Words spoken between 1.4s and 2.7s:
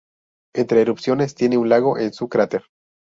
un lago en su cráter.